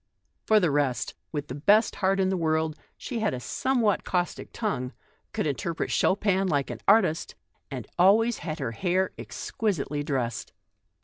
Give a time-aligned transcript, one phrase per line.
[0.47, 4.49] For the rest, with the best heart in the world, she had a somewhat caustic
[4.51, 4.93] tongue,
[5.31, 7.35] could interpret Chopin like an artist,
[7.69, 10.53] and always had her hair exquisitely dressed.